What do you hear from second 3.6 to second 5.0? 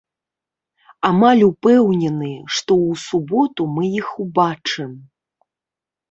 мы іх убачым.